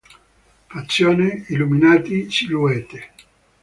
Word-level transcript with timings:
Fazione: 0.65 1.45
Illuminati, 1.49 2.27
Silhouette. 2.31 3.13